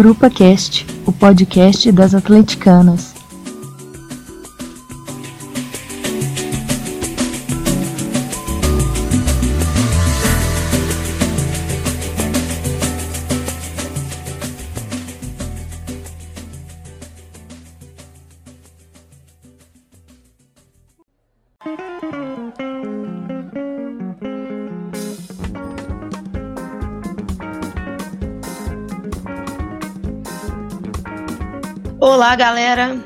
[0.00, 3.09] Grupa Cast, o podcast das atleticanas.
[32.40, 32.98] Galera.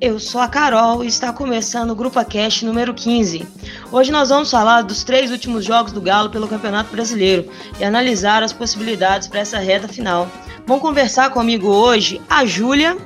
[0.00, 3.44] Eu sou a Carol e está começando o Grupo Cast número 15.
[3.90, 8.40] Hoje nós vamos falar dos três últimos jogos do Galo pelo Campeonato Brasileiro e analisar
[8.40, 10.30] as possibilidades para essa reta final.
[10.64, 12.96] Vão conversar comigo hoje a Júlia.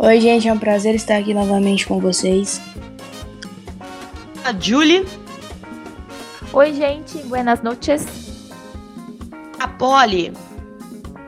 [0.00, 2.60] Oi, gente, é um prazer estar aqui novamente com vocês.
[4.44, 5.06] A Julie.
[6.52, 8.04] Oi, gente, buenas noches.
[9.60, 10.32] A Polly.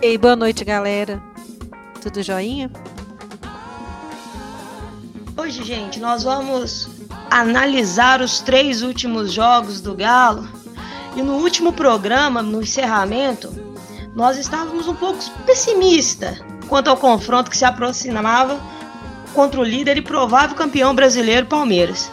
[0.02, 1.22] Ei, boa noite, galera.
[2.02, 2.68] Tudo joinha?
[5.38, 6.88] Hoje, gente, nós vamos
[7.30, 10.48] analisar os três últimos jogos do Galo.
[11.14, 13.52] E no último programa, no encerramento,
[14.14, 18.58] nós estávamos um pouco pessimistas quanto ao confronto que se aproximava
[19.34, 22.10] contra o líder e provável campeão brasileiro Palmeiras.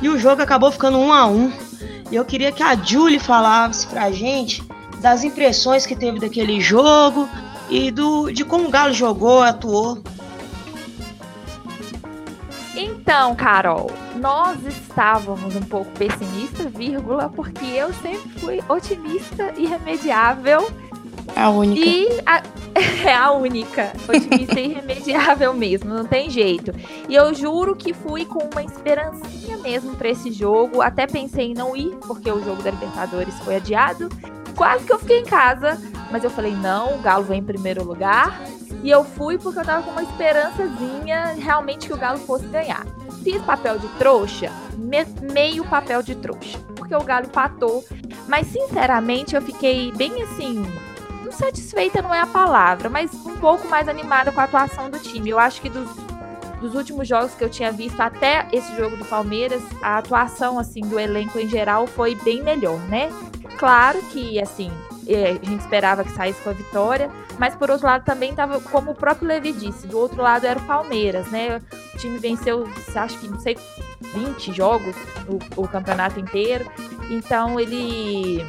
[0.00, 1.52] E o jogo acabou ficando um a um.
[2.10, 4.64] E eu queria que a Julie falasse pra gente
[5.00, 7.28] das impressões que teve daquele jogo
[7.68, 10.02] e do de como o Galo jogou, atuou.
[13.04, 20.70] Então, Carol, nós estávamos um pouco pessimistas, vírgula, porque eu sempre fui otimista e remediável.
[21.36, 21.84] A única.
[21.84, 22.42] E a,
[23.06, 23.92] é a única.
[24.08, 26.72] Otimista e irremediável mesmo, não tem jeito.
[27.06, 30.80] E eu juro que fui com uma esperancinha mesmo para esse jogo.
[30.80, 34.08] Até pensei em não ir, porque o jogo da Libertadores foi adiado.
[34.56, 37.84] Quase que eu fiquei em casa, mas eu falei: não, o Galo vem em primeiro
[37.84, 38.40] lugar.
[38.82, 42.84] E eu fui porque eu tava com uma esperançazinha realmente que o Galo fosse ganhar.
[43.22, 47.84] Fiz papel de trouxa, me, meio papel de trouxa, porque o Galo empatou.
[48.28, 50.66] Mas sinceramente eu fiquei bem assim,
[51.24, 54.98] não satisfeita não é a palavra, mas um pouco mais animada com a atuação do
[54.98, 55.30] time.
[55.30, 55.88] Eu acho que dos,
[56.60, 60.82] dos últimos jogos que eu tinha visto até esse jogo do Palmeiras, a atuação assim
[60.82, 63.10] do elenco em geral foi bem melhor, né?
[63.58, 64.70] Claro que assim,
[65.08, 68.92] a gente esperava que saísse com a vitória, mas por outro lado também estava, como
[68.92, 71.60] o próprio Levi disse, do outro lado era o Palmeiras, né?
[71.94, 73.56] O time venceu, acho que não sei,
[74.00, 74.94] 20 jogos
[75.28, 76.70] o, o campeonato inteiro.
[77.10, 78.44] Então ele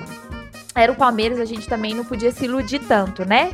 [0.73, 3.51] era o Palmeiras, a gente também não podia se iludir tanto, né?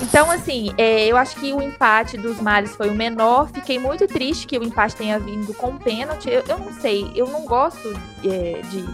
[0.00, 3.48] Então, assim, é, eu acho que o empate dos males foi o menor.
[3.48, 6.28] Fiquei muito triste que o empate tenha vindo com pênalti.
[6.28, 7.92] Eu, eu não sei, eu não gosto
[8.24, 8.84] é, de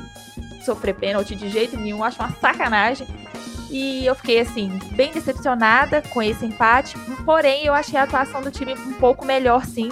[0.64, 3.06] sofrer pênalti de jeito nenhum, acho uma sacanagem.
[3.70, 6.98] E eu fiquei, assim, bem decepcionada com esse empate.
[7.24, 9.90] Porém, eu achei a atuação do time um pouco melhor, sim.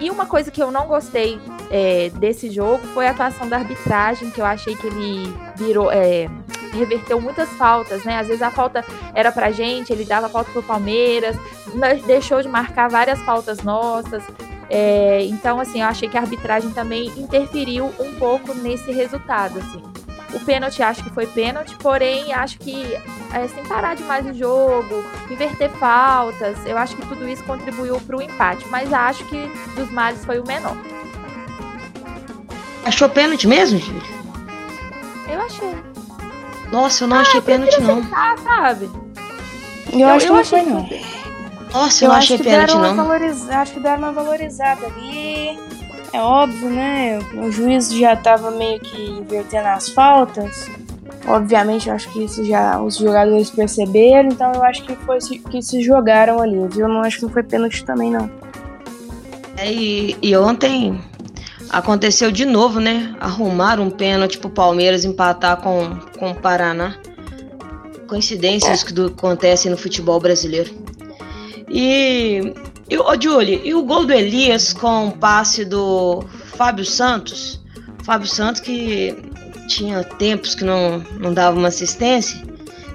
[0.00, 1.40] E uma coisa que eu não gostei
[1.70, 5.92] é, desse jogo foi a atuação da arbitragem, que eu achei que ele virou.
[5.92, 6.28] É,
[6.72, 8.18] reverteu muitas faltas, né?
[8.18, 8.84] Às vezes a falta
[9.14, 11.36] era pra gente, ele dava falta pro Palmeiras,
[12.06, 14.24] deixou de marcar várias faltas nossas.
[14.74, 19.82] É, então, assim, eu achei que a arbitragem também interferiu um pouco nesse resultado, assim.
[20.32, 22.82] O pênalti acho que foi pênalti, porém acho que
[23.34, 28.16] é, sem parar demais o jogo, inverter faltas, eu acho que tudo isso contribuiu para
[28.16, 29.46] o empate, mas acho que
[29.76, 30.74] dos males foi o menor.
[32.86, 34.02] Achou pênalti mesmo, Júlia?
[35.28, 35.74] Eu achei.
[36.70, 38.02] Nossa, eu não ah, achei pênalti não.
[38.42, 38.90] sabe?
[39.92, 40.88] Eu, eu acho que não foi não.
[41.72, 42.94] Nossa, eu, eu achei pênalti não.
[42.94, 43.56] Valoriza...
[43.56, 45.58] Acho que deram uma valorizada ali.
[46.12, 47.18] É óbvio, né?
[47.34, 50.68] O juiz já estava meio que invertendo as faltas.
[51.26, 55.62] Obviamente, eu acho que isso já os jogadores perceberam, então eu acho que foi que
[55.62, 56.86] se jogaram ali, viu?
[56.86, 58.28] Eu não acho que não foi pênalti também, não.
[59.56, 61.00] É, e, e ontem
[61.70, 63.14] aconteceu de novo, né?
[63.20, 66.96] Arrumaram um pênalti pro Palmeiras empatar com, com o Paraná.
[68.08, 68.86] Coincidências é.
[68.86, 70.74] que do, acontecem no futebol brasileiro.
[71.72, 72.52] E
[72.92, 76.22] e, ô, Julie, e o gol do Elias com o passe do
[76.58, 77.58] Fábio Santos?
[78.04, 79.16] Fábio Santos que
[79.66, 82.38] tinha tempos que não, não dava uma assistência.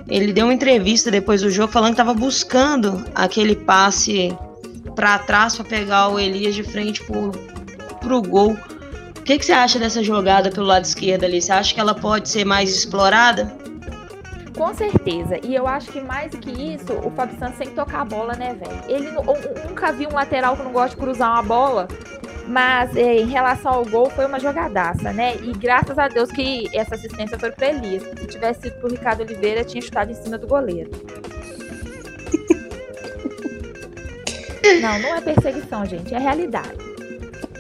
[0.08, 4.38] Ele deu uma entrevista depois do jogo falando que estava buscando aquele passe
[4.96, 7.32] para trás para pegar o Elias de frente pro,
[8.00, 8.56] pro gol.
[9.18, 11.42] O que, que você acha dessa jogada pelo lado esquerdo ali?
[11.42, 13.52] Você acha que ela pode ser mais explorada?
[14.58, 15.40] Com certeza.
[15.44, 18.06] E eu acho que mais do que isso, o Fábio Santos tem que tocar a
[18.06, 18.82] bola, né, velho?
[18.88, 19.12] Ele
[19.70, 21.88] nunca vi um lateral que não gosta de cruzar uma bola.
[22.48, 25.36] Mas é, em relação ao gol, foi uma jogadaça, né?
[25.36, 28.04] E graças a Deus que essa assistência foi para Elias.
[28.04, 30.90] Se tivesse sido pro Ricardo Oliveira, tinha chutado em cima do goleiro.
[34.82, 36.76] Não, não é perseguição, gente, é realidade.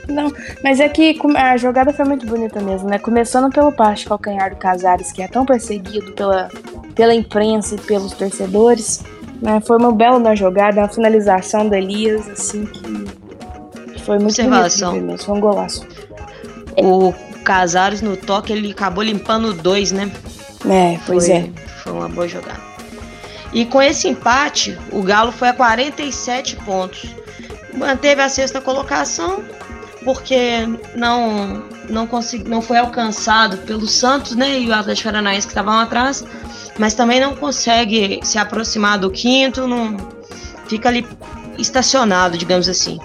[0.10, 0.30] Não,
[0.62, 3.00] mas é que a jogada foi muito bonita mesmo, né?
[3.00, 6.50] Começando pelo de calcanhar do Casares, que é tão perseguido pela,
[6.98, 9.04] pela imprensa e pelos torcedores.
[9.42, 9.62] Né?
[9.66, 14.94] Foi uma bela jogada, a finalização do Elias, assim, que foi muito Observação.
[14.94, 15.88] bonito mesmo, foi um golaço.
[16.76, 17.14] O
[17.46, 20.12] Casares no toque, ele acabou limpando dois, né?
[20.70, 21.50] É, pois foi, é.
[21.84, 22.60] Foi uma boa jogada.
[23.54, 27.16] E com esse empate, o Galo foi a 47 pontos.
[27.74, 29.44] Manteve a sexta colocação,
[30.04, 35.52] porque não não consegui, não foi alcançado pelo Santos, né, e o Atlético Paranaense que
[35.52, 36.24] estavam atrás,
[36.78, 39.96] mas também não consegue se aproximar do quinto, não
[40.68, 41.06] fica ali
[41.58, 43.00] estacionado, digamos assim.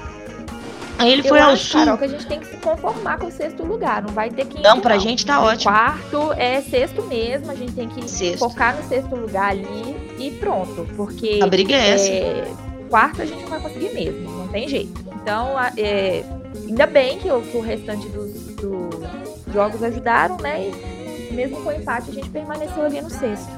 [0.99, 1.81] Aí ele Eu foi ao acho, sul.
[1.81, 4.02] Carol, que a gente tem que se conformar com o sexto lugar.
[4.02, 4.62] Não vai ter que.
[4.62, 5.73] Não, pra gente tá ótimo.
[5.73, 7.50] Quarto é sexto mesmo.
[7.50, 8.38] A gente tem que Sexto.
[8.38, 10.87] focar no sexto lugar ali e pronto.
[10.94, 11.40] Porque.
[11.43, 12.08] A briga é essa.
[12.08, 12.52] é,
[12.88, 14.31] quarto a gente não vai conseguir mesmo.
[14.31, 14.93] Não tem jeito.
[15.20, 16.23] Então, é,
[16.69, 18.31] ainda bem que o, que o restante dos,
[18.62, 20.68] dos jogos ajudaram, né?
[20.68, 23.50] E mesmo com o empate, a gente permaneceu ali no sexto.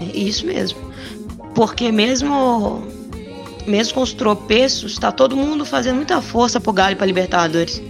[0.00, 0.78] Isso mesmo.
[1.54, 2.82] Porque mesmo
[3.66, 7.82] mesmo com os tropeços, tá todo mundo fazendo muita força pro Galo para Libertadores.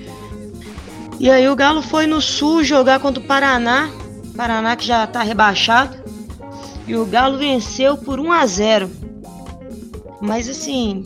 [1.20, 3.90] E aí o Galo foi no Sul jogar contra o Paraná,
[4.36, 5.96] Paraná que já tá rebaixado.
[6.86, 8.90] E o Galo venceu por 1 a 0.
[10.20, 11.04] Mas assim,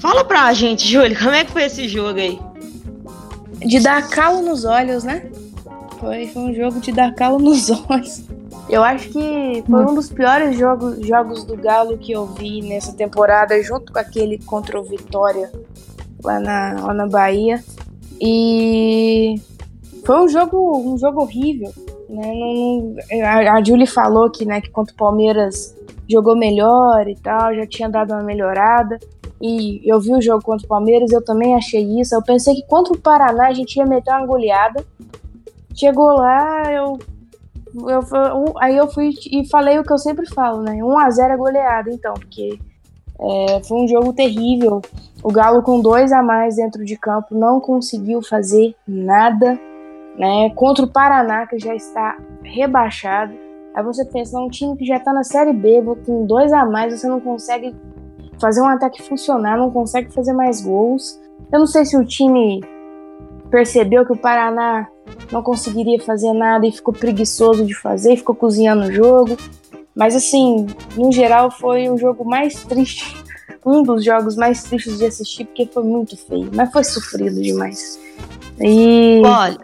[0.00, 2.38] fala pra gente, Júlio, como é que foi esse jogo aí?
[3.58, 5.26] De dar calo nos olhos, né?
[5.98, 8.22] Foi, foi um jogo de dar calo nos olhos.
[8.68, 12.92] Eu acho que foi um dos piores jogos, jogos do Galo que eu vi nessa
[12.92, 15.50] temporada, junto com aquele contra o Vitória
[16.24, 17.62] lá na, lá na Bahia.
[18.20, 19.36] E
[20.04, 21.72] foi um jogo, um jogo horrível.
[22.08, 22.22] Né?
[22.34, 25.74] Não- não- a, a Julie falou que, né, que contra o Palmeiras
[26.08, 28.98] jogou melhor e tal, já tinha dado uma melhorada.
[29.40, 32.14] E eu vi o jogo contra o Palmeiras, eu também achei isso.
[32.14, 34.84] Eu pensei que contra o Paraná a gente ia meter uma goleada.
[35.74, 36.98] Chegou lá, eu.
[37.74, 40.76] eu aí eu fui e falei o que eu sempre falo, né?
[40.76, 42.58] 1x0 é goleada, então, porque
[43.18, 44.80] é, foi um jogo terrível.
[45.22, 49.58] O Galo, com dois a mais dentro de campo, não conseguiu fazer nada.
[50.16, 50.50] Né?
[50.54, 53.34] Contra o Paraná, que já está rebaixado.
[53.74, 56.98] Aí você pensa, um time que já tá na Série B, com dois a mais,
[56.98, 57.74] você não consegue
[58.40, 61.20] fazer um ataque funcionar, não consegue fazer mais gols.
[61.52, 62.62] Eu não sei se o time
[63.50, 64.88] percebeu que o Paraná
[65.30, 69.36] não conseguiria fazer nada e ficou preguiçoso de fazer, e ficou cozinhando o jogo.
[69.94, 70.66] Mas assim,
[70.96, 73.16] no geral foi o jogo mais triste,
[73.64, 77.98] um dos jogos mais tristes de assistir, porque foi muito feio, mas foi sofrido demais.
[78.60, 79.58] E Olha,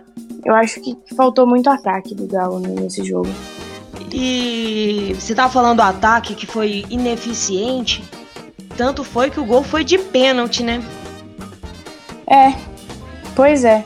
[0.44, 3.28] eu acho que faltou muito ataque do Galo né, nesse jogo.
[4.12, 8.02] E você tava falando do ataque que foi ineficiente.
[8.76, 10.82] Tanto foi que o gol foi de pênalti, né?
[12.26, 12.54] É,
[13.34, 13.84] pois é.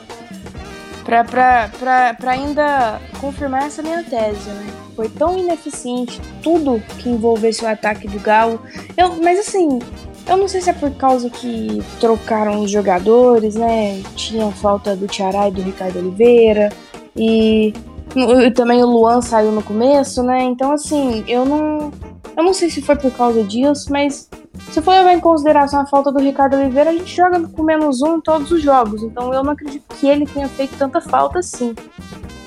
[1.03, 4.67] Pra, pra, pra, pra ainda confirmar essa minha tese, né?
[4.95, 8.61] Foi tão ineficiente tudo que envolvesse o ataque do Galo.
[8.97, 9.79] Eu, mas assim,
[10.27, 14.01] eu não sei se é por causa que trocaram os jogadores, né?
[14.15, 16.69] Tinha falta do Tiará e do Ricardo Oliveira.
[17.15, 17.73] E,
[18.15, 20.43] e também o Luan saiu no começo, né?
[20.43, 21.91] Então, assim, eu não.
[22.35, 24.29] Eu não sei se foi por causa disso, mas
[24.71, 28.01] se for levar em consideração a falta do Ricardo Oliveira, a gente joga com menos
[28.01, 29.03] um em todos os jogos.
[29.03, 31.75] Então eu não acredito que ele tenha feito tanta falta assim.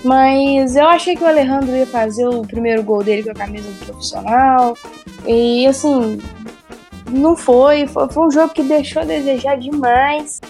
[0.05, 3.69] Mas eu achei que o Alejandro ia fazer o primeiro gol dele com a camisa
[3.69, 4.77] do profissional.
[5.27, 6.19] E assim,
[7.11, 7.87] não foi.
[7.87, 10.41] Foi, foi um jogo que deixou a desejar demais.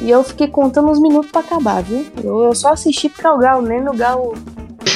[0.00, 2.06] E eu fiquei contando os minutos pra acabar, viu?
[2.22, 4.34] Eu, eu só assisti porque é o Galo, nem o Galo.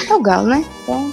[0.09, 0.65] É o Galo, né?
[0.83, 1.13] Então,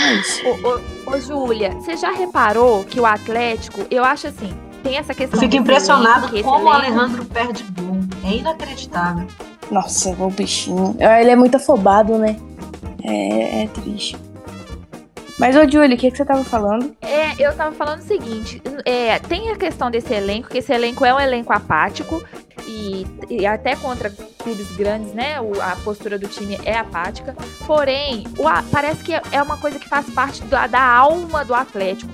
[0.00, 0.42] é isso.
[0.46, 0.80] Ô, ô,
[1.12, 4.52] ô, Júlia, você já reparou que o Atlético, eu acho assim,
[4.82, 5.38] tem essa questão.
[5.38, 8.00] Eu fico impressionado elenco, que esse como o Alejandro perde gol.
[8.24, 9.26] É inacreditável.
[9.70, 10.96] Nossa, o bichinho.
[11.00, 12.36] Ah, Ele é muito afobado, né?
[13.04, 14.16] É, é triste.
[15.38, 16.94] Mas, ô, Julie, o que, que você tava falando?
[17.00, 21.04] É, eu tava falando o seguinte, é, tem a questão desse elenco, que esse elenco
[21.04, 22.22] é um elenco apático
[22.72, 27.36] e, e até contra clubes grandes, né, o- a postura do time é apática,
[27.66, 31.54] porém, o parece que é- é uma coisa que faz parte da, da alma do
[31.54, 32.10] Atlético,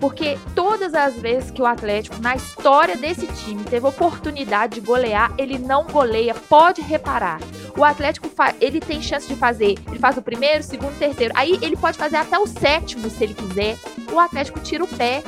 [0.00, 5.32] porque todas as vezes que o Atlético, na história desse time, teve oportunidade de golear,
[5.36, 7.40] ele não goleia, pode reparar.
[7.76, 8.28] O Atlético
[8.60, 11.32] ele tem chance de fazer, ele faz o primeiro, segundo, terceiro.
[11.36, 13.76] Aí ele pode fazer até o sétimo se ele quiser.
[14.12, 15.22] O Atlético tira o pé.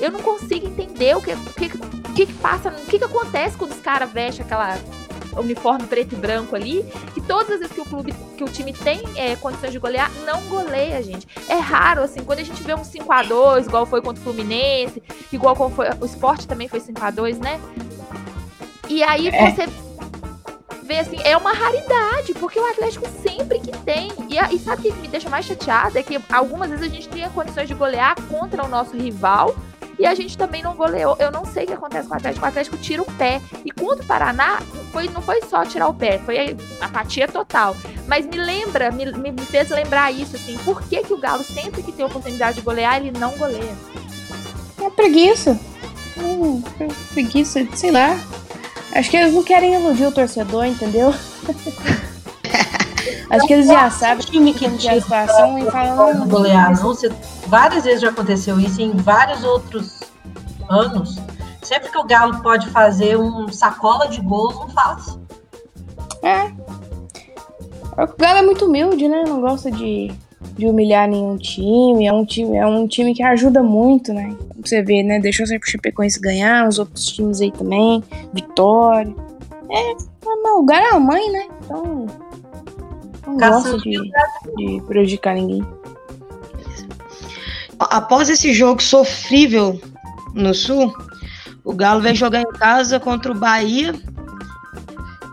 [0.00, 1.68] Eu não consigo entender o que, que,
[2.14, 4.78] que, que passa, o que, que acontece quando os caras vestem aquela
[5.36, 8.72] uniforme preto e branco ali, que todas as vezes que o clube, que o time
[8.72, 11.24] tem é, condições de golear, não goleia, gente.
[11.48, 15.00] É raro, assim, quando a gente vê um 5x2, igual foi contra o Fluminense,
[15.32, 17.60] igual como foi, o Sport também foi 5x2, né?
[18.88, 19.50] E aí É.
[19.52, 19.68] você
[20.82, 24.10] vê assim, é uma raridade, porque o Atlético sempre que tem.
[24.28, 26.00] E, a- e sabe o que me deixa mais chateada?
[26.00, 29.54] É que algumas vezes a gente tinha condições de golear contra o nosso rival.
[30.00, 31.14] E a gente também não goleou.
[31.18, 32.44] Eu não sei o que acontece com o Atlético.
[32.46, 33.38] O Atlético tira o pé.
[33.66, 34.58] E contra o Paraná,
[34.92, 37.76] foi, não foi só tirar o pé, foi apatia total.
[38.08, 40.56] Mas me lembra, me, me fez lembrar isso, assim.
[40.64, 43.76] Por que, que o Galo, sempre que tem oportunidade de golear, ele não goleia?
[44.82, 45.60] É preguiça.
[46.16, 48.18] Hum, pre- preguiça, sei lá.
[48.92, 51.14] Acho que eles não querem iludir o torcedor, entendeu?
[53.30, 55.96] Acho que eles já sabem time que tira situação e falam.
[55.96, 56.94] pode "Não, golear, não.
[57.46, 60.00] Várias vezes já aconteceu isso em vários outros
[60.68, 61.16] anos.
[61.62, 65.18] Sempre que o Galo pode fazer um sacola de gol, não faz.
[66.22, 66.44] É.
[68.02, 69.24] O Galo é muito humilde, né?
[69.26, 70.10] Não gosta de,
[70.56, 72.06] de humilhar nenhum time.
[72.06, 74.34] É um time, é um time que ajuda muito, né?
[74.48, 75.18] Como Você vê, né?
[75.20, 78.02] Deixou sempre o Chapecoense ganhar, os outros times aí também.
[78.32, 79.14] Vitória.
[79.70, 81.46] É, mas o Galo é a mãe, né?
[81.64, 82.06] Então.
[83.30, 84.10] Não gosta Caçando de,
[84.56, 85.66] de prejudicar ninguém.
[87.78, 89.80] Após esse jogo sofrível
[90.34, 90.94] no Sul,
[91.64, 93.94] o Galo vai jogar em casa contra o Bahia.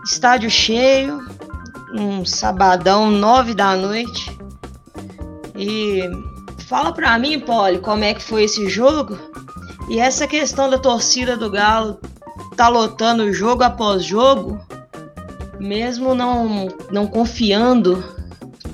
[0.04, 1.26] Estádio cheio,
[1.92, 4.36] um sabadão, nove da noite.
[5.54, 6.02] E
[6.66, 9.18] fala pra mim, Poli, como é que foi esse jogo?
[9.88, 11.98] E essa questão da torcida do Galo
[12.56, 14.60] tá lotando jogo após jogo,
[15.58, 18.02] mesmo não, não confiando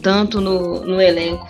[0.03, 1.49] tanto no, no elenco.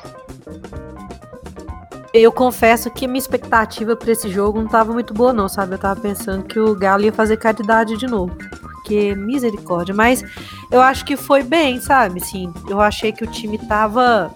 [2.12, 5.74] Eu confesso que minha expectativa pra esse jogo não tava muito boa, não, sabe?
[5.74, 8.32] Eu tava pensando que o Galo ia fazer caridade de novo.
[8.60, 9.92] Porque misericórdia.
[9.92, 10.22] Mas
[10.70, 12.24] eu acho que foi bem, sabe?
[12.24, 14.32] Sim, eu achei que o time tava.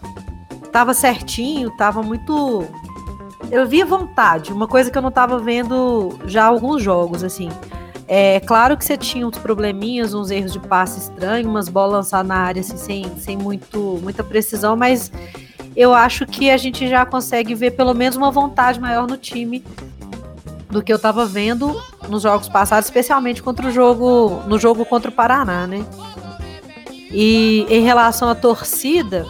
[0.72, 2.66] Tava certinho, tava muito.
[3.48, 7.48] Eu via vontade, uma coisa que eu não tava vendo já alguns jogos, assim.
[8.10, 12.26] É claro que você tinha uns probleminhas, uns erros de passe estranho, umas bolas lançadas
[12.26, 15.12] na área assim, sem, sem muito, muita precisão, mas
[15.76, 19.62] eu acho que a gente já consegue ver pelo menos uma vontade maior no time
[20.70, 25.10] do que eu tava vendo nos jogos passados, especialmente contra o jogo no jogo contra
[25.10, 25.84] o Paraná, né?
[27.10, 29.26] E em relação à torcida,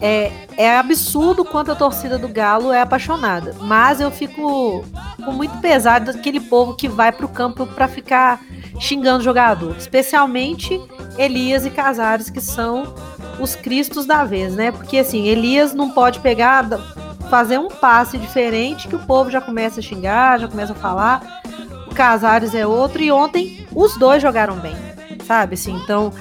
[0.00, 4.84] é, é absurdo quanto a torcida do Galo é apaixonada, mas eu fico
[5.24, 8.40] com muito pesar daquele povo que vai pro campo para ficar
[8.78, 10.80] xingando o jogador, especialmente
[11.16, 12.94] Elias e Casares, que são
[13.40, 14.70] os cristos da vez, né?
[14.70, 16.66] Porque assim, Elias não pode pegar,
[17.28, 21.42] fazer um passe diferente que o povo já começa a xingar, já começa a falar.
[21.90, 24.76] O Casares é outro e ontem os dois jogaram bem,
[25.26, 25.54] sabe?
[25.54, 26.12] Assim, então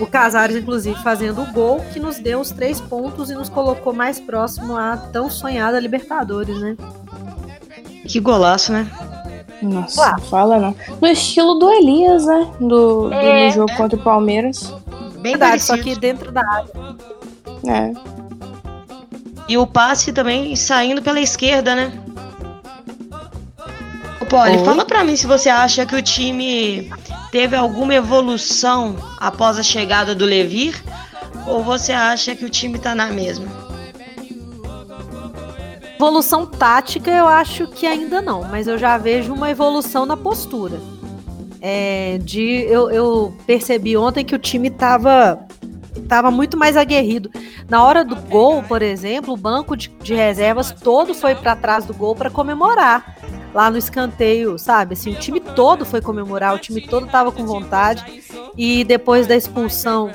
[0.00, 3.92] o Casares inclusive fazendo o gol que nos deu os três pontos e nos colocou
[3.92, 6.76] mais próximo à tão sonhada Libertadores, né?
[8.06, 8.90] Que golaço, né?
[9.62, 10.74] Nossa, não fala não.
[11.00, 12.50] No estilo do Elias, né?
[12.58, 13.50] Do, do É.
[13.50, 14.72] jogo contra o Palmeiras.
[15.20, 15.94] Bem Verdade, só parecido.
[15.94, 16.70] que dentro da área.
[17.68, 17.92] É.
[19.46, 21.92] E o passe também saindo pela esquerda, né?
[24.20, 24.64] Ô, Poli, Oi?
[24.64, 26.90] fala pra mim se você acha que o time
[27.30, 30.82] teve alguma evolução após a chegada do Levir
[31.46, 33.46] ou você acha que o time tá na mesma?
[35.96, 40.80] Evolução tática eu acho que ainda não, mas eu já vejo uma evolução na postura.
[41.60, 45.46] É, de eu, eu percebi ontem que o time tava,
[46.08, 47.30] tava muito mais aguerrido.
[47.68, 51.84] Na hora do gol, por exemplo, o banco de, de reservas todo foi para trás
[51.84, 53.18] do gol para comemorar
[53.54, 54.94] lá no escanteio, sabe?
[54.94, 58.22] Assim, o time todo foi comemorar, o time todo tava com vontade.
[58.56, 60.10] E depois da expulsão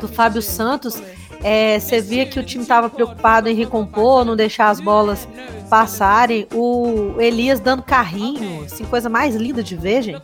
[0.00, 1.02] do Fábio Santos,
[1.42, 5.28] é, você via que o time estava preocupado em recompor, não deixar as bolas
[5.70, 6.46] passarem.
[6.52, 10.22] O Elias dando carrinho, assim, coisa mais linda de ver, gente.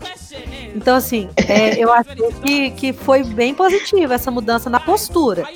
[0.74, 5.46] Então, assim, é, eu achei que, que foi bem positiva essa mudança na postura.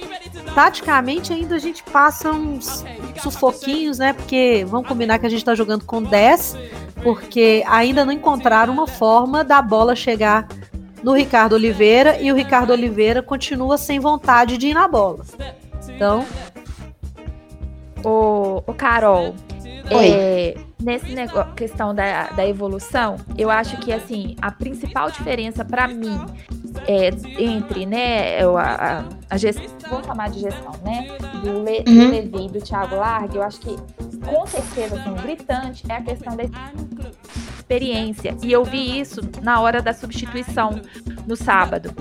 [0.58, 2.84] Taticamente, ainda a gente passa uns
[3.22, 4.12] sufoquinhos, né?
[4.12, 6.56] Porque vamos combinar que a gente tá jogando com 10,
[7.00, 10.48] porque ainda não encontraram uma forma da bola chegar
[11.00, 15.24] no Ricardo Oliveira e o Ricardo Oliveira continua sem vontade de ir na bola.
[15.88, 16.26] Então,
[18.04, 19.36] Ô, ô Carol,
[19.92, 20.08] Oi.
[20.10, 25.88] é, nesse negócio, questão da, da evolução, eu acho que assim a principal diferença para
[25.88, 26.18] mim
[26.86, 31.82] é, entre né eu, a, a, a gestão, vamos chamar de gestão, né, do, Le,
[31.82, 32.10] do Uhum.
[32.10, 33.76] Levi e do Thiago Largue, eu acho que
[34.24, 36.44] com certeza assim, gritante é a questão da
[37.58, 40.80] experiência e eu vi isso na hora da substituição
[41.26, 41.92] no sábado,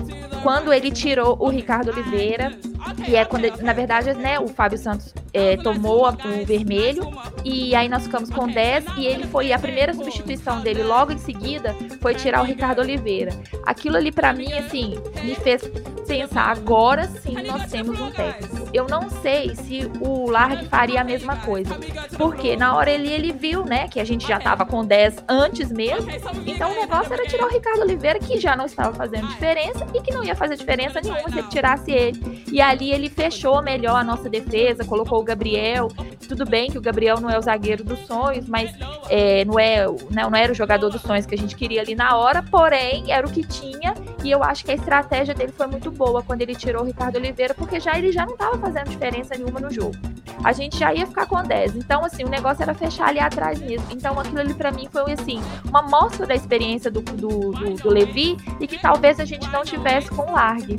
[0.42, 2.58] quando ele tirou o Ricardo Oliveira
[3.06, 7.10] e é quando ele- na verdade né o Fábio Santos é, tomou o vermelho
[7.44, 11.18] e aí nós ficamos com 10 e ele foi a primeira substituição dele logo em
[11.18, 13.32] seguida foi tirar o Ricardo Oliveira.
[13.66, 15.62] Aquilo ali pra mim assim me fez
[16.06, 18.68] pensar agora sim nós temos um técnico.
[18.72, 21.76] Eu não sei se o Largue faria a mesma coisa,
[22.16, 25.70] porque na hora ele ele viu, né, que a gente já tava com 10 antes
[25.70, 26.10] mesmo.
[26.46, 30.00] Então o negócio era tirar o Ricardo Oliveira que já não estava fazendo diferença e
[30.00, 32.44] que não ia fazer diferença nenhuma se ele tirasse ele.
[32.50, 35.88] E ali ele fechou melhor a nossa defesa, colocou o Gabriel.
[36.28, 38.70] Tudo bem que o Gabriel não é o zagueiro dos sonhos, mas
[39.08, 41.94] é, não, é, não, não era o jogador dos sonhos que a gente queria ali
[41.94, 43.94] na hora, porém era o que tinha.
[44.28, 47.16] E eu acho que a estratégia dele foi muito boa quando ele tirou o Ricardo
[47.16, 49.96] Oliveira, porque já ele já não estava fazendo diferença nenhuma no jogo.
[50.44, 51.76] A gente já ia ficar com 10.
[51.76, 53.86] Então, assim, o negócio era fechar ali atrás mesmo.
[53.90, 57.88] Então, aquilo ali pra mim foi, assim, uma mostra da experiência do, do, do, do
[57.88, 60.78] Levi e que talvez a gente não tivesse com o Largue.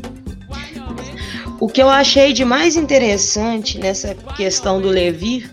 [1.60, 5.50] O que eu achei de mais interessante nessa questão do Levi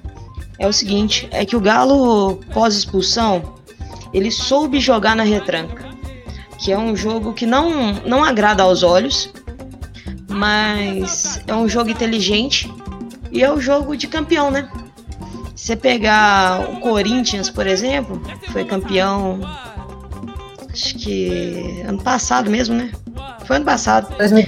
[0.59, 3.55] é o seguinte, é que o Galo pós-expulsão,
[4.13, 5.96] ele soube jogar na retranca,
[6.59, 9.33] que é um jogo que não não agrada aos olhos,
[10.29, 12.73] mas é um jogo inteligente
[13.31, 14.69] e é o jogo de campeão, né?
[15.55, 18.23] Se você pegar o Corinthians, por exemplo,
[18.53, 19.41] foi campeão
[20.71, 22.93] acho que ano passado mesmo, né?
[23.47, 24.15] Foi ano passado.
[24.19, 24.47] 2000.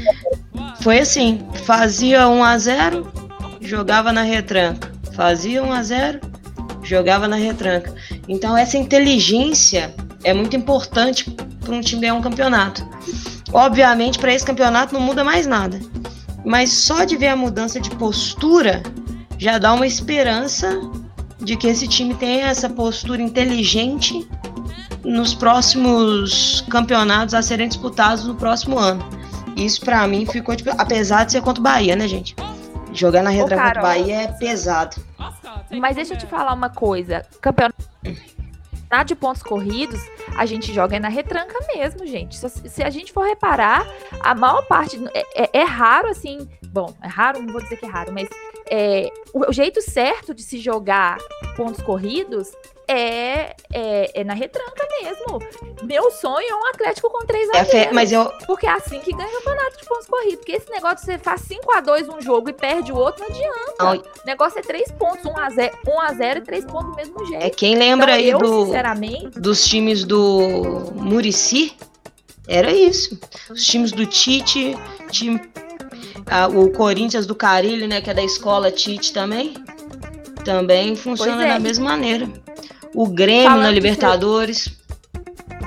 [0.80, 3.12] Foi assim, fazia 1 a 0,
[3.60, 4.92] jogava na retranca.
[5.12, 6.20] Fazia 1 a 0,
[6.82, 7.94] jogava na retranca.
[8.28, 11.34] Então essa inteligência é muito importante
[11.68, 12.86] para um time ganhar um campeonato.
[13.52, 15.78] Obviamente, para esse campeonato não muda mais nada.
[16.44, 18.82] Mas só de ver a mudança de postura
[19.36, 20.80] já dá uma esperança
[21.38, 24.26] de que esse time tenha essa postura inteligente
[25.04, 29.06] nos próximos campeonatos a serem disputados no próximo ano.
[29.56, 32.34] Isso pra mim ficou tipo, apesar de ser contra o Bahia, né, gente?
[32.92, 33.82] Jogar na retranca contra o.
[33.82, 34.96] Bahia é pesado.
[35.78, 37.24] Mas deixa eu te falar uma coisa.
[37.40, 37.76] Campeonato
[39.04, 40.00] de pontos corridos,
[40.36, 42.36] a gente joga é na retranca mesmo, gente.
[42.36, 43.86] Se, se a gente for reparar,
[44.20, 44.98] a maior parte.
[45.14, 46.48] É, é- é raro, assim.
[46.68, 48.28] Bom, é raro, não vou dizer que é raro, mas
[48.70, 51.18] é, o, o jeito certo de se jogar
[51.56, 52.52] pontos corridos
[52.88, 55.38] é, é, é na retranca mesmo.
[55.82, 57.94] Meu sonho é um Atlético com três É zagueiros.
[57.94, 60.36] Mas eu, Porque é assim que ganha campeonato de pontos corridos.
[60.36, 63.74] Porque esse negócio de você faz 5x2 um jogo e perde o outro, não adianta.
[63.78, 63.96] Não.
[63.96, 67.44] O negócio é 3 pontos, 1x0 1 a 0 e 3 pontos do mesmo jeito.
[67.44, 71.76] é quem lembra então, aí eu, do, sinceramente, dos times do Murici,
[72.46, 73.18] era isso.
[73.50, 74.74] Os times do Tite,
[75.10, 75.38] time,
[76.26, 79.52] ah, o Corinthians do Carilho, né, que é da escola Tite também,
[80.44, 81.48] também funciona é.
[81.48, 82.26] da mesma maneira.
[82.94, 84.76] O Grêmio Falando na Libertadores,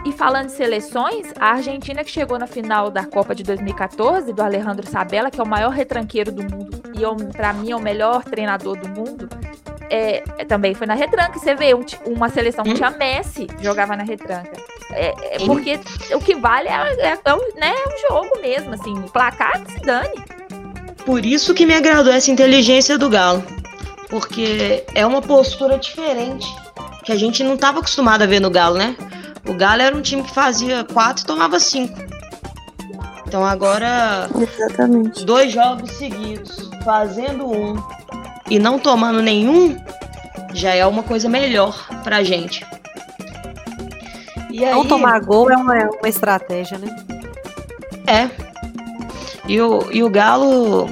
[0.06, 4.42] E falando de seleções, a Argentina que chegou na final da Copa de 2014, do
[4.42, 7.80] Alejandro Sabella, que é o maior retranqueiro do mundo e é para mim é o
[7.80, 9.30] melhor treinador do mundo,
[9.90, 11.38] é, é, também foi na retranca.
[11.38, 12.76] Você vê um uma seleção que Hum.
[12.76, 14.52] tinha Messi jogava na retranca.
[14.92, 15.46] É, é Sim.
[15.46, 15.80] porque
[16.16, 19.62] o que vale é, é, é o- né, é o jogo mesmo, assim, o placar
[19.64, 20.16] que se dane.
[21.06, 23.44] Por isso que me agradou essa inteligência do Galo.
[24.10, 26.48] Porque é uma postura diferente.
[27.04, 28.96] Que a gente não estava acostumado a ver no Galo, né?
[29.48, 31.98] O Galo era um time que fazia quatro e tomava cinco.
[33.28, 35.26] Então agora, Exatamente.
[35.26, 37.76] dois jogos seguidos, fazendo um
[38.50, 39.78] e não tomando nenhum,
[40.54, 42.66] já é uma coisa melhor pra gente.
[44.50, 46.94] E aí, Não tomar gol é uma, é uma estratégia, né?
[48.06, 48.30] é.
[49.48, 50.88] E o, e o Galo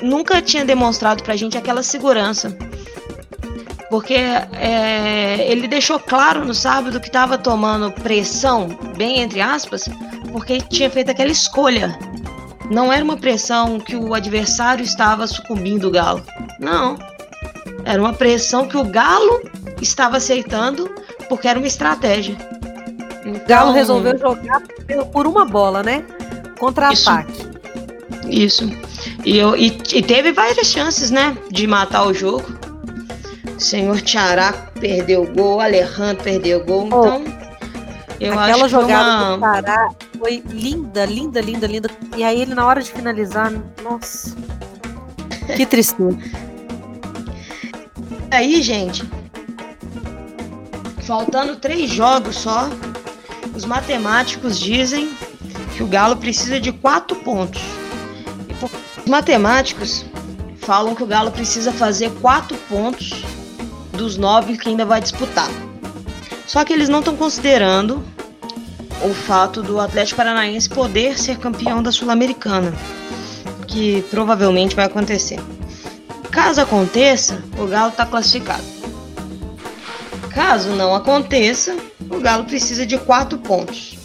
[0.00, 2.56] nunca tinha demonstrado pra gente aquela segurança.
[3.90, 9.88] Porque é, ele deixou claro no sábado que estava tomando pressão, bem entre aspas,
[10.32, 11.96] porque tinha feito aquela escolha.
[12.68, 16.22] Não era uma pressão que o adversário estava sucumbindo o Galo.
[16.58, 16.98] Não.
[17.84, 19.40] Era uma pressão que o Galo
[19.80, 20.90] estava aceitando
[21.28, 22.34] porque era uma estratégia.
[23.24, 24.62] O Galo Então, resolveu jogar
[25.12, 26.04] por- uma bola, né?
[26.58, 27.46] Contra-ataque.
[28.28, 28.68] Isso.
[29.24, 31.36] E, eu, e, e teve várias chances, né?
[31.50, 32.44] De matar o jogo.
[33.56, 36.88] O senhor Tiará perdeu o gol, Alejandro perdeu o gol.
[36.92, 37.24] Oh, Então,
[38.20, 39.38] eu Aquela acho que jogada do uma...
[39.38, 41.90] Pará foi linda, linda, linda, linda.
[42.16, 44.36] E aí ele, na hora de finalizar, nossa.
[45.54, 46.16] Que tristeza.
[48.30, 49.08] Aí, gente,
[51.02, 52.68] faltando três jogos só,
[53.54, 55.10] os matemáticos dizem
[55.76, 57.62] que o Galo precisa de quatro pontos.
[58.98, 60.04] Os matemáticos
[60.58, 63.12] falam que o Galo precisa fazer quatro pontos
[63.96, 65.48] dos nove que ainda vai disputar.
[66.46, 68.02] Só que eles não estão considerando
[69.02, 72.72] o fato do Atlético Paranaense poder ser campeão da Sul-Americana,
[73.66, 75.40] que provavelmente vai acontecer.
[76.30, 78.62] Caso aconteça, o Galo está classificado.
[80.30, 81.76] Caso não aconteça,
[82.10, 83.98] o Galo precisa de quatro pontos.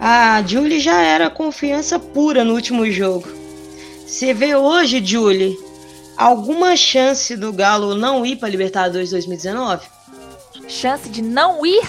[0.00, 3.28] A Julie já era confiança pura no último jogo.
[4.04, 5.56] Você vê hoje, Julie,
[6.16, 9.86] alguma chance do Galo não ir para Libertadores 2019?
[10.68, 11.88] Chance de não ir?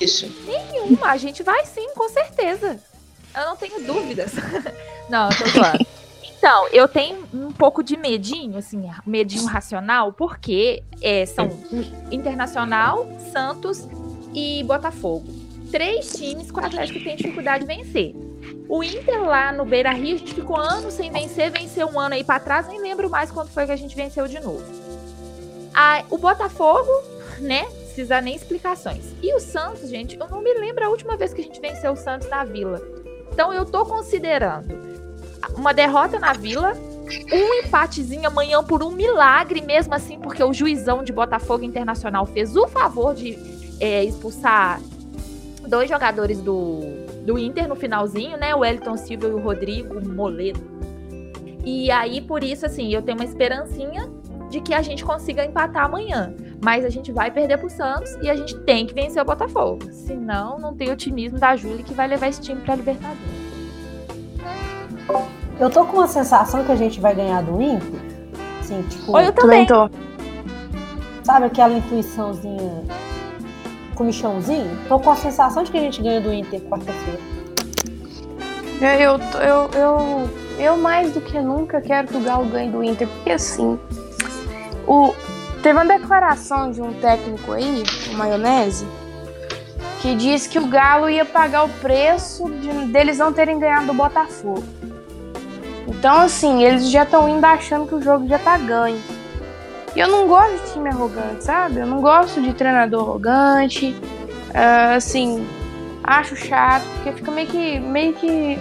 [0.00, 0.30] Isso.
[0.46, 1.08] Nenhuma.
[1.08, 2.78] A gente vai sim, com certeza.
[3.34, 4.32] Eu não tenho dúvidas.
[5.08, 5.86] não, eu tô zoando.
[6.38, 11.48] Então, eu tenho um pouco de medinho, assim, medinho racional, porque é, são
[12.10, 13.88] Internacional, Santos
[14.34, 15.45] e Botafogo.
[15.70, 18.14] Três times que o Atlético tem dificuldade de vencer.
[18.68, 22.14] O Inter lá no Beira Rio, a gente ficou anos sem vencer, venceu um ano
[22.14, 24.64] aí para trás, nem lembro mais quando foi que a gente venceu de novo.
[25.74, 26.90] Ah, o Botafogo,
[27.38, 27.64] né?
[27.64, 29.04] Precisa nem explicações.
[29.22, 31.92] E o Santos, gente, eu não me lembro a última vez que a gente venceu
[31.92, 32.80] o Santos na Vila.
[33.32, 34.74] Então eu tô considerando
[35.54, 36.72] uma derrota na Vila,
[37.32, 42.56] um empatezinho amanhã por um milagre, mesmo assim, porque o juizão de Botafogo Internacional fez
[42.56, 43.38] o favor de
[43.80, 44.80] é, expulsar
[45.66, 46.80] dois jogadores do,
[47.24, 48.54] do Inter no finalzinho, né?
[48.54, 50.60] O Elton Silva e o Rodrigo Moledo.
[51.64, 54.08] E aí, por isso, assim, eu tenho uma esperancinha
[54.48, 56.32] de que a gente consiga empatar amanhã.
[56.64, 59.80] Mas a gente vai perder pro Santos e a gente tem que vencer o Botafogo.
[59.92, 63.20] Senão, não tem otimismo da Júlia que vai levar esse time pra Libertadores.
[65.58, 68.00] Eu tô com uma sensação que a gente vai ganhar do Inter.
[68.60, 69.66] Assim, tipo, eu também.
[69.66, 69.88] tô.
[71.24, 72.84] sabe aquela intuiçãozinha
[73.96, 74.78] comichãozinho?
[74.88, 77.18] Tô com a sensação de que a gente ganha do Inter quarta-feira.
[78.80, 82.84] Eu, eu, eu, eu, eu mais do que nunca quero que o Galo ganhe do
[82.84, 83.78] Inter, porque assim,
[84.86, 85.14] o,
[85.62, 88.86] teve uma declaração de um técnico aí, o Maionese,
[90.00, 93.94] que disse que o Galo ia pagar o preço de, deles não terem ganhado do
[93.94, 94.62] Botafogo.
[95.88, 99.00] Então, assim, eles já estão indo achando que o jogo já tá ganho.
[99.96, 101.80] E eu não gosto de time arrogante, sabe?
[101.80, 103.96] Eu não gosto de treinador arrogante.
[104.54, 105.46] Ah, assim,
[106.04, 107.80] acho chato, porque fica meio que.
[107.80, 108.58] meio que.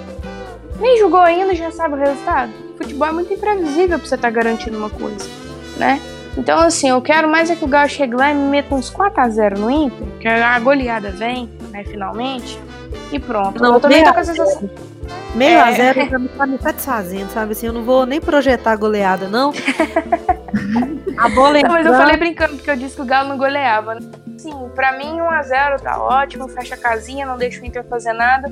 [0.80, 2.52] Nem jogou ainda e já sabe o resultado.
[2.78, 5.28] Futebol é muito imprevisível pra você estar garantindo uma coisa,
[5.78, 6.02] né?
[6.38, 8.91] Então, assim, eu quero mais é que o Galo chegue lá e me meta uns
[8.91, 12.60] 4x0 no Inter, que a goleada vem, né, finalmente,
[13.12, 13.62] e pronto.
[13.62, 14.69] Não, eu também nem tô com essa sensação.
[15.34, 15.62] Meio É.
[15.62, 17.54] a zero já me tá me satisfazendo, sabe?
[17.54, 19.54] Assim, eu não vou nem projetar goleada, não.
[21.17, 23.95] a bola Não, mas eu falei brincando, porque eu disse que o Galo não goleava.
[23.95, 24.01] né?
[24.38, 28.49] Sim, pra mim 1x0 tá ótimo, fecha a casinha, não deixa o Inter fazer nada.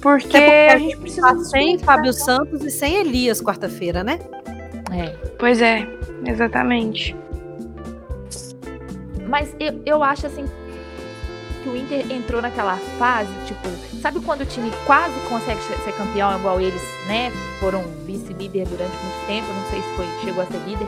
[0.00, 1.28] Porque Até porque a gente precisa.
[1.28, 4.18] Tá sem Fábio Santos e sem Elias quarta-feira, né?
[4.92, 5.10] É.
[5.38, 5.86] Pois é,
[6.26, 7.16] exatamente.
[9.26, 10.44] Mas eu, eu acho assim
[11.62, 13.68] que o Inter entrou naquela fase, tipo,
[14.00, 17.30] sabe quando o time quase consegue ser ser campeão, igual eles, né?
[17.60, 20.86] Foram vice-líder durante muito tempo, não sei se foi, chegou a ser líder.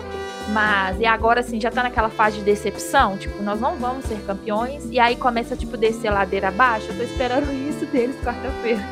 [0.52, 4.18] Mas e agora assim, já tá naquela fase de decepção, tipo, nós não vamos ser
[4.26, 6.86] campeões, e aí começa tipo descer ladeira abaixo.
[6.90, 8.82] Eu tô esperando isso deles quarta-feira.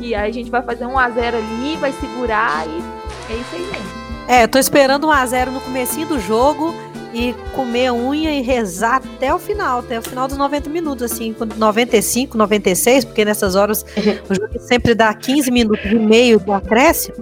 [0.00, 3.54] E aí a gente vai fazer um a 0 ali, vai segurar e é isso
[3.54, 4.08] aí mesmo.
[4.28, 6.74] É, eu tô esperando um a 0 no comecinho do jogo
[7.14, 11.32] e comer unha e rezar até o final, até o final dos 90 minutos, assim,
[11.32, 13.82] quando- 95, 96, porque nessas horas
[14.28, 17.16] o jogo sempre dá 15 minutos e meio do acréscimo.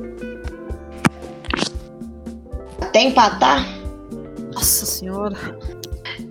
[2.83, 3.65] Até empatar?
[4.57, 5.37] Nossa senhora.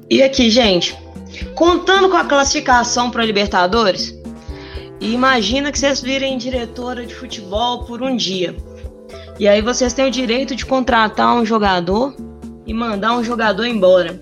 [0.10, 0.98] E aqui, gente,
[1.54, 4.20] contando com a classificação para Libertadores,
[5.00, 8.56] imagina que vocês virem diretora de futebol por um dia.
[9.40, 12.16] E aí vocês têm o direito de contratar um jogador
[12.66, 14.20] e mandar um jogador embora.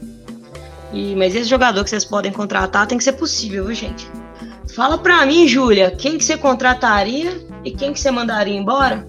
[0.91, 4.05] E, mas esse jogador que vocês podem contratar tem que ser possível, viu, gente?
[4.75, 9.07] Fala pra mim, Júlia, quem que você contrataria e quem que você mandaria embora?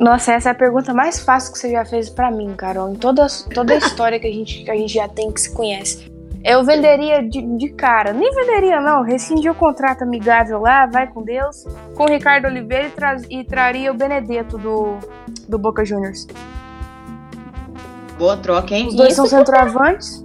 [0.00, 2.88] Nossa, essa é a pergunta mais fácil que você já fez pra mim, Carol.
[2.90, 5.52] Em toda, toda a história que a, gente, que a gente já tem, que se
[5.52, 6.10] conhece.
[6.42, 8.14] Eu venderia de, de cara.
[8.14, 9.02] Nem venderia, não.
[9.02, 11.66] Rescindia o contrato amigável lá, vai com Deus.
[11.94, 14.96] Com o Ricardo Oliveira e, tra- e traria o Benedetto do,
[15.46, 16.26] do Boca Juniors.
[18.18, 18.88] Boa troca, hein?
[18.88, 20.24] Os dois Isso são centroavantes.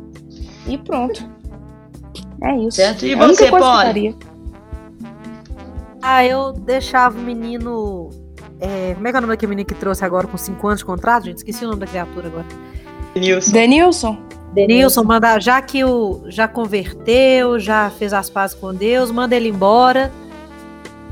[0.66, 1.30] E pronto.
[2.42, 2.78] É isso.
[2.78, 3.06] Certo?
[3.06, 4.18] E É você, Polly?
[6.02, 8.10] Ah, eu deixava o menino.
[8.60, 10.80] É, como é que é o nome daquele menino que trouxe agora com 5 anos
[10.80, 11.38] de contrato, gente?
[11.38, 12.46] Esqueci o nome da criatura agora.
[13.16, 13.52] Nilson.
[13.52, 14.18] Denilson?
[14.54, 19.50] Denilson, mandar, já que o já converteu, já fez as pazes com Deus, manda ele
[19.50, 20.12] embora.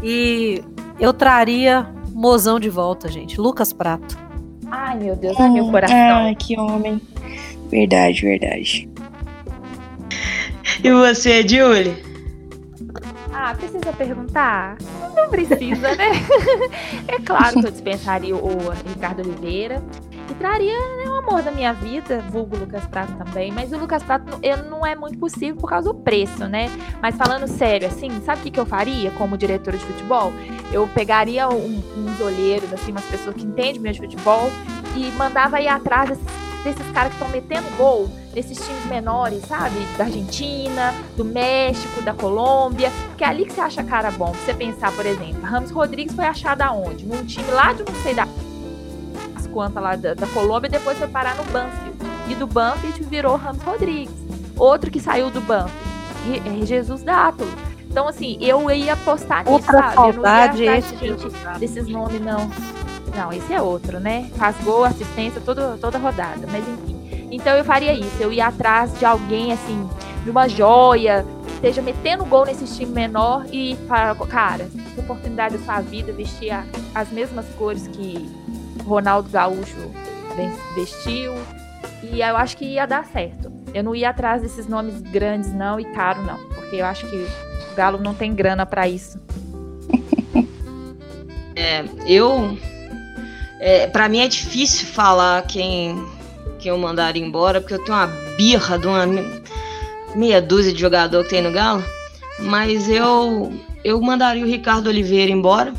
[0.01, 0.63] E
[0.99, 3.39] eu traria Mozão de volta, gente.
[3.39, 4.17] Lucas Prato.
[4.69, 5.97] Ai, meu Deus, ai meu Hum, coração.
[5.97, 7.01] Ah, que homem.
[7.69, 8.89] Verdade, verdade.
[10.84, 11.95] E você, Julie?
[13.45, 14.77] Ah, precisa perguntar?
[15.13, 16.12] Não precisa, né?
[17.10, 19.84] é claro que eu dispensaria o, Ricardo Oliveira.
[20.29, 23.51] que traria né, o amor da minha vida, vulgo Lucas Prato também.
[23.51, 26.71] Mas o Lucas Prato eu, não é muito possível por causa do preço, né?
[27.01, 30.32] Mas falando sério, assim, sabe o que, que eu faria como diretora de futebol?
[30.71, 34.49] Eu pegaria um, uns olheiros, assim, umas pessoas que entendem mesmo de futebol
[34.95, 36.25] e mandava ir atrás desses,
[36.63, 39.75] desses caras que estão metendo gol desses times menores, sabe?
[39.97, 44.31] Da Argentina, do México, da Colômbia, porque é ali que você acha cara bom.
[44.31, 47.05] Pra você pensar, por exemplo, Ramos Rodrigues foi achado aonde?
[47.05, 48.27] Num time lá de não sei da
[49.53, 51.97] quanta lá da, da Colômbia, depois foi parar no Banfield.
[52.27, 54.15] E do Banfield virou Ramos Rodrigues.
[54.57, 57.51] Outro que saiu do Banfield, é Jesus Dátulo.
[57.89, 59.93] Então, assim, eu ia apostar nisso, Outra sabe?
[59.93, 62.49] saudade, eu não ia atrás, gente, desses nomes, não.
[63.15, 64.31] Não, esse é outro, né?
[64.35, 66.47] Faz gol, assistência, todo, toda rodada.
[66.51, 67.02] Mas enfim.
[67.33, 68.15] Então eu faria isso.
[68.19, 69.89] Eu ia atrás de alguém, assim,
[70.23, 75.65] de uma joia, que esteja metendo gol nesse time menor e falar, cara, oportunidade da
[75.65, 78.29] sua vida, vestir a, as mesmas cores que
[78.85, 79.91] Ronaldo Gaúcho
[80.75, 81.33] vestiu.
[82.03, 83.51] E eu acho que ia dar certo.
[83.73, 86.37] Eu não ia atrás desses nomes grandes, não, e caro, não.
[86.49, 89.19] Porque eu acho que o Galo não tem grana para isso.
[91.55, 92.57] É, eu.
[93.59, 96.03] É, para mim é difícil falar quem,
[96.63, 99.06] quem eu mandaria embora, porque eu tenho uma birra de uma
[100.15, 101.84] meia dúzia de jogador que tem no Galo.
[102.39, 103.52] Mas eu,
[103.84, 105.73] eu mandaria o Ricardo Oliveira embora,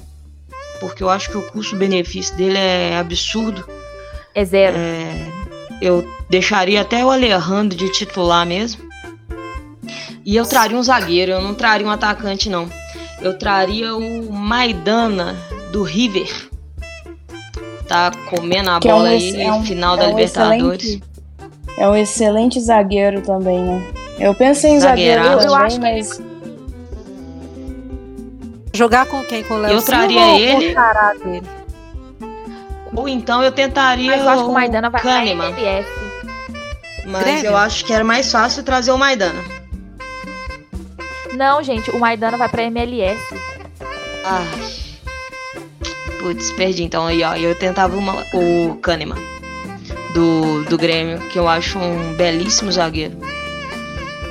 [0.79, 3.66] porque eu acho que o custo-benefício dele é absurdo.
[4.35, 4.77] É zero.
[4.77, 5.27] É,
[5.81, 8.85] eu deixaria até o Alejandro de titular mesmo.
[10.25, 12.68] E eu traria um zagueiro, eu não traria um atacante, não.
[13.23, 15.35] Eu traria o Maidana
[15.73, 16.29] do River.
[17.94, 20.98] Tá comendo a Que é bola um aí é um- final é da um Libertadores.
[21.78, 23.87] É um excelente zagueiro também, né?
[24.18, 26.20] Eu pensei em zagueiro também, Eu acho ele- mas
[28.72, 29.44] Jogar com quem?
[29.44, 30.74] Com o Léo Eu traria ele.
[32.92, 33.00] o?
[33.00, 35.50] Ou então eu tentaria Mas eu acho que o o Maidana vai pra Kahneman.
[35.50, 35.88] MLS.
[37.07, 37.46] Mas Grêmio?
[37.46, 39.40] eu acho que era mais fácil trazer o Maidana.
[41.35, 43.20] Não, gente, o Maidana vai pra MLS.
[44.24, 44.44] Ah.
[46.24, 47.34] Putz, perdi então aí, ó.
[47.37, 49.18] Eu tentava uma- o Kahneman
[50.14, 53.18] do, do Grêmio, que eu acho um belíssimo zagueiro.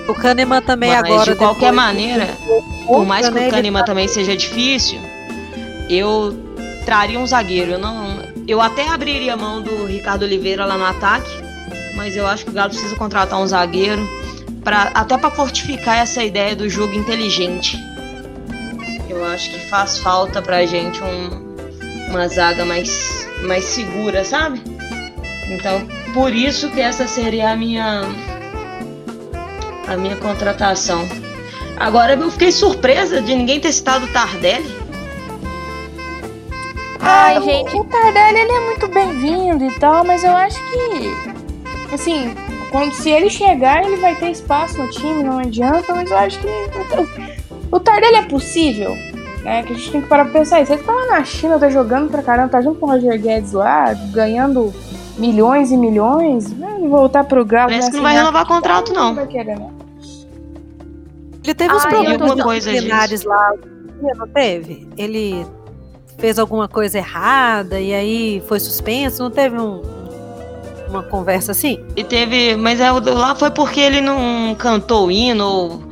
[0.08, 1.32] O Kahneman também Mas agora.
[1.32, 2.27] de qualquer maneira,
[2.88, 4.99] por mais que o ele Kahneman tá- também seja difícil,
[5.88, 6.36] eu
[6.84, 7.73] traria um zagueiro.
[7.73, 11.29] Eu não, eu até abriria a mão do Ricardo Oliveira lá no ataque,
[11.95, 14.01] mas eu acho que o Galo precisa contratar um zagueiro
[14.63, 17.77] para até para fortificar essa ideia do jogo inteligente.
[19.08, 21.42] Eu acho que faz falta pra gente um-
[22.13, 24.62] uma zaga mais mais segura, sabe?
[25.49, 28.04] Então, por isso que essa seria a minha
[29.88, 31.08] a minha contratação.
[31.78, 34.84] Agora eu fiquei surpresa de ninguém ter citado o Tardelli.
[37.02, 37.76] Ai, Ah, gente.
[37.76, 41.93] O Tardelli ele é muito bem-vindo e tal, mas eu acho que.
[41.93, 42.34] Assim,
[42.71, 46.39] quando, se ele chegar, ele vai ter espaço no time, não adianta, mas eu acho
[46.39, 46.47] que.
[46.47, 48.95] O, o Tardelli é possível,
[49.43, 49.63] né?
[49.63, 50.73] Que a gente tem que parar pra pensar isso.
[50.73, 53.51] Ele tá lá na China, tá jogando pra caramba, tá junto com o Roger Guedes
[53.51, 54.73] lá, ganhando
[55.17, 56.51] milhões e milhões.
[56.51, 56.75] Né?
[56.79, 57.69] Ele voltar pro Galo.
[57.69, 59.15] Parece que não assinar vai renovar futebol, contrato, não.
[59.15, 59.69] vai querer, né?
[61.43, 63.51] Ele teve uns Ai, eu problemas disciplinares lá,
[64.17, 64.88] não teve?
[64.97, 65.45] Ele
[66.17, 69.23] fez alguma coisa errada e aí foi suspenso?
[69.23, 69.82] Não teve um-
[70.89, 71.84] uma conversa assim?
[71.97, 72.56] E teve.
[72.56, 75.84] Mas é, lá foi porque ele não cantou o hino ou,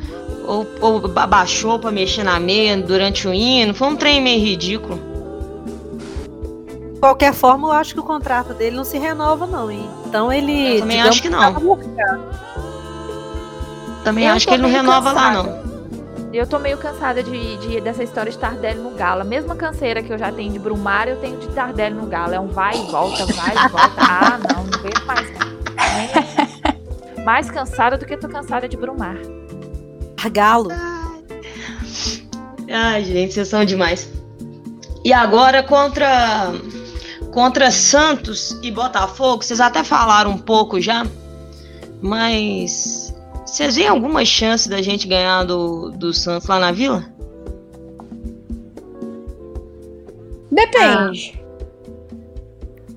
[0.46, 3.74] ou, ou abaixou pra mexer na meia durante o hino.
[3.74, 5.00] Foi um trem meio ridículo.
[6.94, 9.72] De qualquer forma, eu acho que o contrato dele não se renova, não.
[9.72, 9.90] hein?
[10.06, 10.76] Então ele.
[10.76, 11.78] Eu também digamos acho que não.
[14.04, 15.44] Também Eu acho que ele não renova lá, cansada.
[15.56, 15.62] não.
[16.34, 19.22] Eu tô meio cansada de, de- dessa história de Tardelli no Galo.
[19.22, 22.34] A mesma canseira que eu já tenho de Brumar, eu tenho de Tardelli no Galo.
[22.34, 23.92] É um vai e volta, vai e volta.
[24.00, 25.32] Ah, não, não vejo mais.
[27.26, 29.18] Mais cansada do que tô cansada de Brumar.
[30.30, 30.70] Galo.
[32.70, 34.10] Ai, gente, vocês são demais.
[35.04, 36.54] E agora contra
[37.32, 41.06] contra Santos e Botafogo, vocês até falaram um pouco já,
[42.02, 43.14] mas
[43.46, 47.06] vocês veem alguma chance da gente ganhar do, do Santos lá na Vila?
[50.52, 51.42] Depende.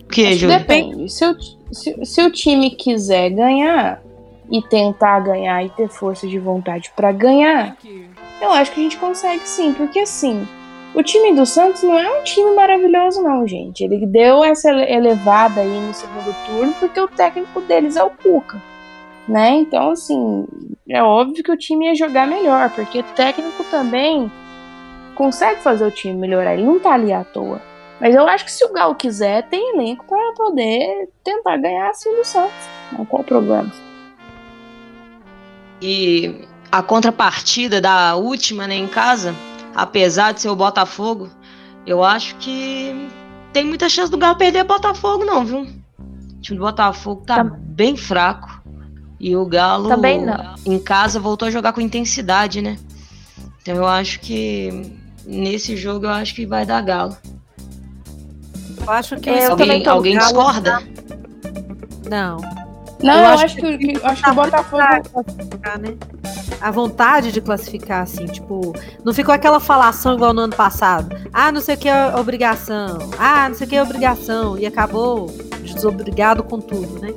[0.03, 0.35] O que?
[0.47, 1.13] Depende.
[1.13, 1.37] Se o,
[1.73, 4.03] se, se o time quiser ganhar
[4.51, 7.77] e tentar ganhar e ter força de vontade pra ganhar,
[8.41, 10.47] eu acho que a gente consegue sim, porque assim,
[10.95, 13.83] o time do Santos não é um time maravilhoso não, gente.
[13.83, 18.11] Ele deu essa ele- elevada aí no segundo turno porque o técnico deles é o
[18.11, 18.61] Cuca,
[19.27, 19.51] né?
[19.57, 20.47] Então assim,
[20.89, 24.31] é óbvio que o time ia jogar melhor, porque o técnico também
[25.15, 26.55] consegue fazer o time melhorar.
[26.55, 27.61] Ele não tá ali à toa.
[28.01, 32.15] Mas eu acho que se o Galo quiser, tem elenco para poder tentar ganhar assim
[32.15, 32.53] do Santos.
[32.93, 33.71] Não, qual o problema?
[35.87, 36.35] E
[36.73, 39.35] a contrapartida da última, né, em casa,
[39.75, 41.29] apesar de ser o Botafogo,
[41.87, 43.07] eu acho que
[43.53, 45.61] tem muita chance do Galo perder o Botafogo, não, viu?
[45.61, 48.63] O time do Botafogo tá Tam- bem fraco.
[49.21, 50.55] E o Galo, Também não.
[50.65, 52.79] em casa, voltou a jogar com intensidade, né?
[53.61, 54.91] Então eu acho que
[55.27, 57.15] nesse jogo eu acho que vai dar Galo.
[58.81, 60.83] Eu acho que É, eu Alguém, alguém discorda?
[62.09, 62.39] Não,
[63.05, 64.83] Não, Eu acho acho, que, que- acho que o Botafogo.
[65.13, 65.95] classificar, né?
[66.61, 71.15] A vontade de classificar, assim, tipo, não ficou aquela falação igual no ano passado.
[71.33, 72.99] Ah, não sei o que é obrigação.
[73.19, 74.57] Ah, não sei o que é obrigação.
[74.59, 75.27] E acabou
[75.61, 77.13] desobrigado com tudo, né?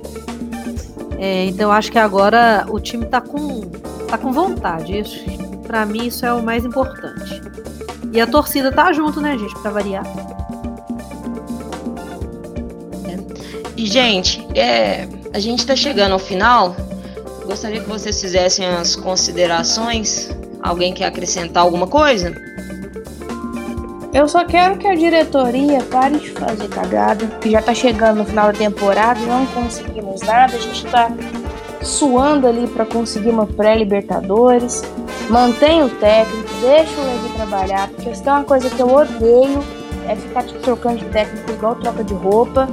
[1.17, 3.61] É, então acho que agora o time tá com,
[4.09, 4.99] tá com vontade.
[4.99, 5.23] Isso,
[5.63, 7.41] pra mim, isso é o mais importante.
[8.11, 10.03] E a torcida tá junto, né, gente, pra variar.
[13.75, 16.75] E, gente, é, a gente está chegando ao final.
[17.45, 20.29] Gostaria que vocês fizessem as considerações.
[20.61, 22.35] Alguém quer acrescentar alguma coisa?
[24.13, 28.25] Eu só quero que a diretoria pare de fazer cagada, que já tá chegando no
[28.25, 30.55] final da temporada e não conseguimos nada.
[30.55, 31.11] A gente tá
[31.81, 34.83] suando ali pra conseguir uma pré-Libertadores.
[35.29, 39.63] Mantém o técnico, deixa o Levi trabalhar, porque se tem uma coisa que eu odeio
[40.07, 42.67] é ficar tipo, trocando de técnico igual troca de roupa.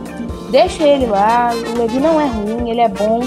[0.50, 3.20] Deixa ele lá, o Levi não é ruim, ele é bom.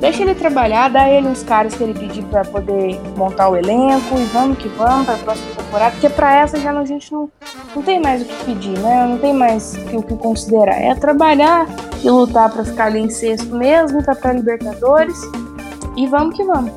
[0.00, 4.18] Deixa ele trabalhar, dá ele uns caras que ele pedir pra poder montar o elenco
[4.18, 7.30] e vamos que vamos pra próxima temporada, porque pra essa já a gente não,
[7.74, 9.06] não tem mais o que pedir, né?
[9.06, 10.74] Não tem mais o que considerar.
[10.74, 11.68] É trabalhar
[12.02, 15.16] e lutar pra ficar ali em sexto mesmo, ir pra pré-Libertadores
[15.96, 16.72] e vamos que vamos.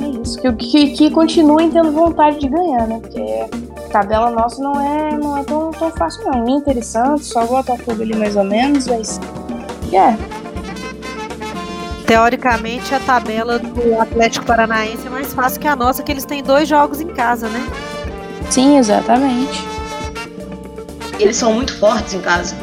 [0.00, 0.40] É isso.
[0.40, 3.00] Que, que, que continuem tendo vontade de ganhar, né?
[3.00, 6.48] Porque a tabela nossa não é, não é tão, tão fácil, não.
[6.48, 9.20] Inter e Santos, só o Botafogo ali mais ou menos, mas.
[9.92, 10.16] É,
[12.08, 16.42] Teoricamente, a tabela do Atlético Paranaense é mais fácil que a nossa, que eles têm
[16.42, 17.60] dois jogos em casa, né?
[18.48, 19.62] sim, exatamente.
[21.18, 22.56] Eles são muito fortes em casa.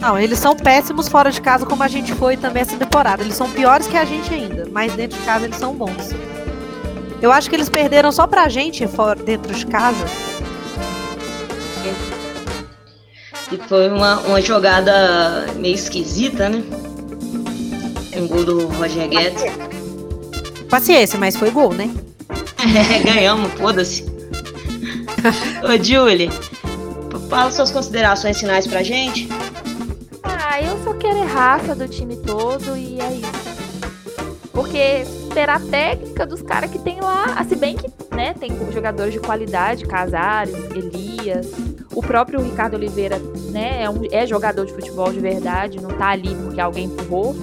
[0.00, 3.22] Não, eles são péssimos fora de casa, como a gente foi também essa temporada.
[3.22, 6.10] Eles são piores que a gente ainda, mas dentro de casa eles são bons.
[7.22, 10.04] Eu acho que eles perderam só pra gente fora, dentro de casa.
[13.54, 16.60] E foi uma, uma jogada meio esquisita, né?
[18.16, 19.44] Um gol do Roger Guedes.
[20.68, 21.88] Paciência, mas foi gol, né?
[22.58, 24.02] É, ganhamos, foda-se.
[25.62, 26.28] Ô, Julie,
[27.30, 29.28] fala suas considerações finais pra gente.
[30.24, 33.54] Ah, eu só quero é raça do time todo e é isso.
[34.52, 38.50] Porque terá a técnica dos caras que tem lá, ah, se bem que né, tem
[38.72, 41.52] jogadores de qualidade, Casares, Elias,
[41.94, 43.18] o próprio Ricardo Oliveira
[43.50, 47.34] né, é, um- é jogador de futebol de verdade, não tá ali porque alguém empurrou.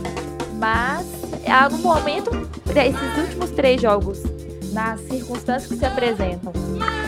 [0.60, 1.06] Mas
[1.48, 2.30] ah, no momento,
[2.74, 4.22] desses últimos três jogos,
[4.74, 6.54] nas circunstâncias que se apresentam,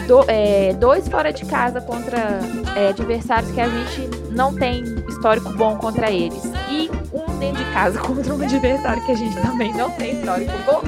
[0.07, 2.39] do- é, dois fora de casa contra
[2.75, 6.43] é, adversários que a gente não tem histórico bom contra eles.
[6.69, 10.51] E um dentro de casa contra um adversário que a gente também não tem histórico
[10.65, 10.81] bom.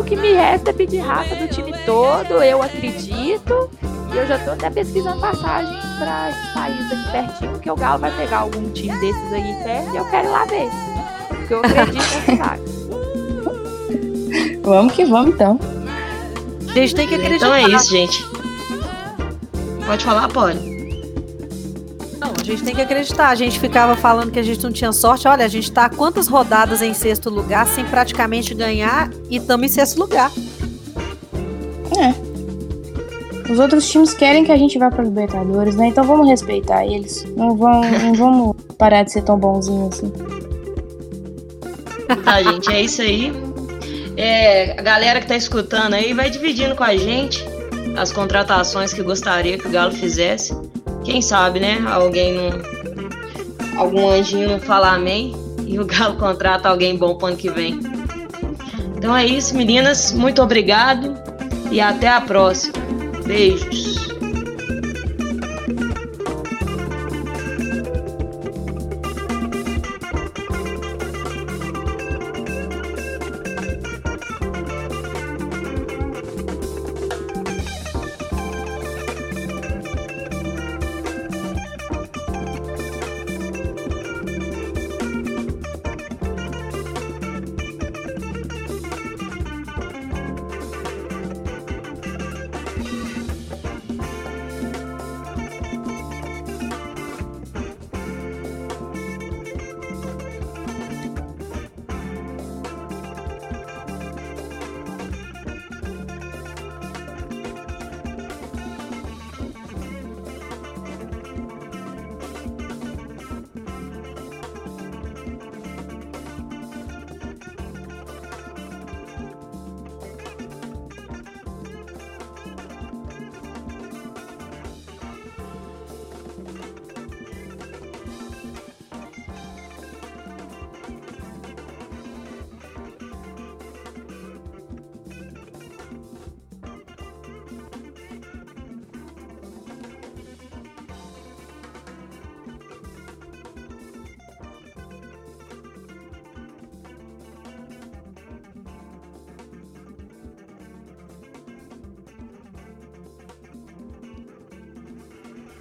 [0.00, 3.68] O que me resta é pedir raça do time todo, eu acredito.
[4.12, 5.72] E eu já tô até pesquisando passagem
[6.02, 9.94] para esse país aqui pertinho, que o Galo vai pegar algum time desses aí perto
[9.94, 10.68] e eu quero ir lá ver.
[11.28, 12.62] Porque eu acredito nessa vaga.
[14.62, 15.58] Vamos que vamos então.
[16.68, 17.46] A gente tem que acreditar.
[17.46, 18.26] Então é isso, gente.
[19.86, 20.58] Pode falar, pode.
[22.18, 23.28] Não, a gente tem que acreditar.
[23.28, 25.28] A gente ficava falando que a gente não tinha sorte.
[25.28, 29.66] Olha, a gente tá há quantas rodadas em sexto lugar sem praticamente ganhar e estamos
[29.66, 30.32] em sexto lugar.
[33.52, 35.88] Os outros times querem que a gente vá pra Libertadores, né?
[35.88, 37.22] Então vamos respeitar eles.
[37.36, 40.10] Não, não vamos parar de ser tão bonzinho assim.
[42.24, 43.30] Tá, gente, é isso aí.
[44.16, 47.44] É, a galera que tá escutando aí vai dividindo com a gente
[47.94, 50.56] as contratações que gostaria que o Galo fizesse.
[51.04, 51.84] Quem sabe, né?
[51.86, 52.52] Alguém não.
[53.76, 55.36] Algum anjinho não fala amém
[55.66, 57.78] e o Galo contrata alguém bom pro ano que vem.
[58.96, 60.10] Então é isso, meninas.
[60.10, 61.14] Muito obrigado
[61.70, 63.01] e até a próxima.
[63.32, 64.11] Beijos.